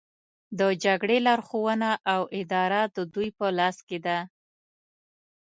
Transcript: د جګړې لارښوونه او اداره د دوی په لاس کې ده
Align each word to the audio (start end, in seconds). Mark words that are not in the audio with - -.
د 0.59 0.61
جګړې 0.83 1.17
لارښوونه 1.27 1.89
او 2.13 2.21
اداره 2.39 2.81
د 2.95 2.97
دوی 3.13 3.29
په 3.37 3.45
لاس 3.57 3.77
کې 3.87 3.97
ده 4.05 4.17